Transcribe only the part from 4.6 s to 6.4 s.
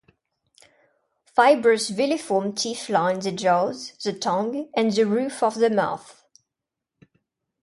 and the roof of the mouth.